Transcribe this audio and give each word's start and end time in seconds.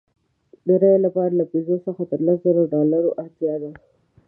د 0.67 0.69
رایې 0.81 0.99
لپاره 1.05 1.31
له 1.39 1.45
پنځو 1.51 1.75
څخه 1.85 2.01
تر 2.11 2.19
لسو 2.27 2.41
زرو 2.47 2.61
ډالرو 2.73 3.09
اړتیا 3.23 3.53
ده. 3.61 3.71